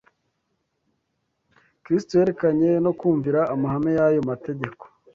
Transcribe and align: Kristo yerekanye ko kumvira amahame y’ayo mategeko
Kristo 1.83 2.11
yerekanye 2.19 2.69
ko 2.85 2.89
kumvira 2.99 3.41
amahame 3.53 3.91
y’ayo 3.97 4.21
mategeko 4.29 4.83